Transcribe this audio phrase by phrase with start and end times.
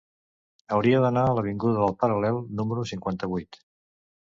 [0.77, 3.63] Hauria d'anar a l'avinguda del Paral·lel número cinquanta-vuit.